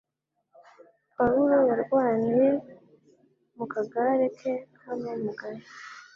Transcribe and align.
Pawulo 1.17 1.57
yarwaniye 1.69 2.47
mu 3.55 3.65
kagare 3.73 4.25
ke 4.37 4.51
k'abamugaye 4.77 5.61